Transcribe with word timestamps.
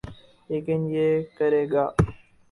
لیکن 0.49 0.79
یہ 0.93 1.07
کرے 1.37 1.63
گا۔ 1.71 1.85